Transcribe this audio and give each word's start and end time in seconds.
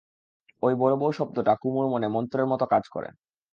ঐ 0.63 0.69
বড়োবউ 0.75 1.09
শব্দটা 1.11 1.53
কুমুর 1.55 1.85
মনে 1.87 2.07
মন্ত্রের 2.07 2.47
মতো 2.47 2.65
কাজ 2.65 2.83
করে। 2.87 3.09